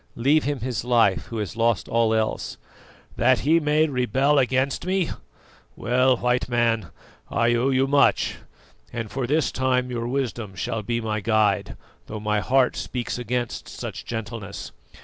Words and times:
Leave 0.15 0.45
him 0.45 0.61
his 0.61 0.83
life 0.83 1.25
who 1.27 1.37
has 1.37 1.55
lost 1.55 1.87
all 1.87 2.11
else." 2.11 2.57
"That 3.17 3.41
he 3.41 3.59
may 3.59 3.85
rebel 3.85 4.39
against 4.39 4.83
me? 4.83 5.11
Well, 5.75 6.17
White 6.17 6.49
Man, 6.49 6.87
I 7.29 7.53
owe 7.53 7.69
you 7.69 7.85
much, 7.85 8.37
and 8.91 9.11
for 9.11 9.27
this 9.27 9.51
time 9.51 9.91
your 9.91 10.07
wisdom 10.07 10.55
shall 10.55 10.81
be 10.81 11.01
my 11.01 11.19
guide, 11.19 11.77
though 12.07 12.19
my 12.19 12.39
heart 12.39 12.75
speaks 12.75 13.19
against 13.19 13.69
such 13.69 14.03
gentleness. 14.03 14.71